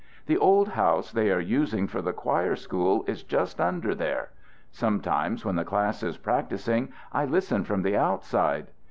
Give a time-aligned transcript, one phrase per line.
[0.25, 4.31] The old house they are using for the choir school is just under there.
[4.71, 8.69] Sometimes when the class is practising, I listen from the outside.